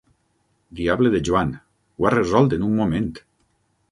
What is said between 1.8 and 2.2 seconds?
ho ha